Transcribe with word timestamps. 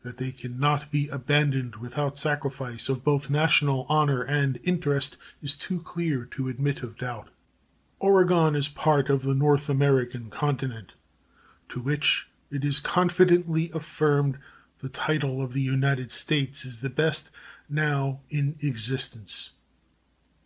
That 0.00 0.16
they 0.16 0.32
can 0.32 0.58
not 0.58 0.90
be 0.90 1.08
abandoned 1.10 1.76
without 1.76 2.14
a 2.14 2.18
sacrifice 2.18 2.88
of 2.88 3.04
both 3.04 3.28
national 3.28 3.84
honor 3.90 4.22
and 4.22 4.58
interest 4.64 5.18
is 5.42 5.56
too 5.56 5.82
clear 5.82 6.24
to 6.30 6.48
admit 6.48 6.82
of 6.82 6.96
doubt. 6.96 7.28
Oregon 7.98 8.56
is 8.56 8.66
a 8.68 8.70
part 8.70 9.10
of 9.10 9.20
the 9.20 9.34
North 9.34 9.68
American 9.68 10.30
continent, 10.30 10.94
to 11.68 11.80
which, 11.80 12.28
it 12.50 12.64
is 12.64 12.80
confidently 12.80 13.70
affirmed, 13.74 14.38
the 14.78 14.88
title 14.88 15.42
of 15.42 15.52
the 15.52 15.60
United 15.60 16.10
States 16.10 16.64
is 16.64 16.78
the 16.80 16.88
best 16.88 17.30
now 17.68 18.20
in 18.30 18.56
existence. 18.62 19.50